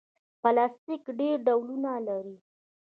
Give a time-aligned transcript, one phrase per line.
[0.41, 2.37] پلاستيک ډېر ډولونه لري.